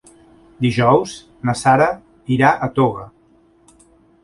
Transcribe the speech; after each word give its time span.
Dijous 0.65 1.13
na 1.51 1.55
Sara 1.61 1.91
irà 2.37 2.51
a 2.69 2.73
Toga. 2.81 3.07